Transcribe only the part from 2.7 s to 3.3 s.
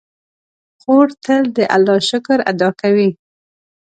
کوي.